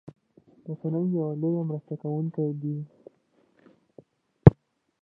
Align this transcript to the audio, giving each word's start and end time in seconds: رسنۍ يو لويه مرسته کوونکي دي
رسنۍ 0.67 1.05
يو 1.15 1.23
لويه 1.41 1.61
مرسته 1.69 1.93
کوونکي 2.01 2.47
دي 2.61 2.75